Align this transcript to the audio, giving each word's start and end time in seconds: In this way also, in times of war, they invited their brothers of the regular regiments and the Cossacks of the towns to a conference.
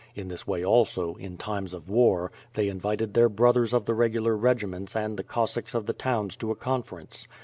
In 0.15 0.29
this 0.29 0.47
way 0.47 0.63
also, 0.63 1.13
in 1.17 1.37
times 1.37 1.75
of 1.75 1.87
war, 1.87 2.31
they 2.55 2.69
invited 2.69 3.13
their 3.13 3.29
brothers 3.29 3.71
of 3.71 3.85
the 3.85 3.93
regular 3.93 4.35
regiments 4.35 4.95
and 4.95 5.15
the 5.15 5.23
Cossacks 5.23 5.75
of 5.75 5.85
the 5.85 5.93
towns 5.93 6.35
to 6.37 6.49
a 6.49 6.55
conference. 6.55 7.27